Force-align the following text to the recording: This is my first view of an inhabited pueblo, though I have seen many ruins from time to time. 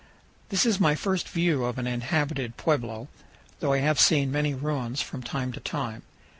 This 0.49 0.65
is 0.65 0.79
my 0.79 0.95
first 0.95 1.29
view 1.29 1.63
of 1.63 1.77
an 1.77 1.85
inhabited 1.85 2.57
pueblo, 2.57 3.07
though 3.59 3.73
I 3.73 3.81
have 3.81 3.99
seen 3.99 4.31
many 4.31 4.55
ruins 4.55 4.99
from 4.99 5.21
time 5.21 5.51
to 5.51 5.59
time. 5.59 6.01